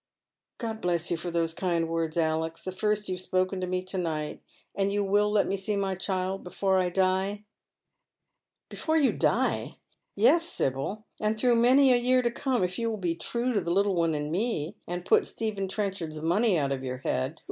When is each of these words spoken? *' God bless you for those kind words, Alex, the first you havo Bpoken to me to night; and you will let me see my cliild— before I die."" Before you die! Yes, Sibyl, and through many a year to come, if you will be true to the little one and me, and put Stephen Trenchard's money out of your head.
*' 0.31 0.57
God 0.57 0.81
bless 0.81 1.11
you 1.11 1.17
for 1.17 1.29
those 1.29 1.53
kind 1.53 1.87
words, 1.87 2.17
Alex, 2.17 2.63
the 2.63 2.71
first 2.71 3.07
you 3.07 3.17
havo 3.17 3.45
Bpoken 3.45 3.61
to 3.61 3.67
me 3.67 3.83
to 3.83 3.99
night; 3.99 4.41
and 4.73 4.91
you 4.91 5.03
will 5.03 5.31
let 5.31 5.45
me 5.45 5.55
see 5.55 5.75
my 5.75 5.93
cliild— 5.95 6.43
before 6.43 6.79
I 6.79 6.89
die."" 6.89 7.43
Before 8.71 8.97
you 8.97 9.11
die! 9.11 9.77
Yes, 10.15 10.47
Sibyl, 10.47 11.05
and 11.19 11.37
through 11.39 11.57
many 11.57 11.93
a 11.93 11.97
year 11.97 12.23
to 12.23 12.31
come, 12.31 12.63
if 12.63 12.79
you 12.79 12.89
will 12.89 12.97
be 12.97 13.13
true 13.13 13.53
to 13.53 13.61
the 13.61 13.69
little 13.69 13.93
one 13.93 14.15
and 14.15 14.31
me, 14.31 14.75
and 14.87 15.05
put 15.05 15.27
Stephen 15.27 15.67
Trenchard's 15.67 16.19
money 16.19 16.57
out 16.57 16.71
of 16.71 16.83
your 16.83 16.97
head. 16.97 17.39